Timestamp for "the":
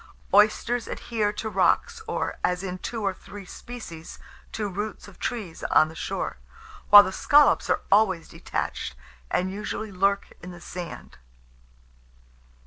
5.89-5.95, 7.03-7.11, 10.49-10.59